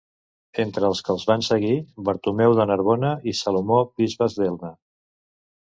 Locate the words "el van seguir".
1.15-1.75